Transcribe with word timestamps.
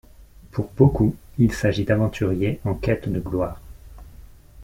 Pour 0.49 0.69
beaucoup, 0.69 1.15
il 1.37 1.53
s'agit 1.53 1.83
d'aventuriers 1.85 2.59
en 2.65 2.73
quête 2.73 3.07
de 3.07 3.19
gloire. 3.19 3.61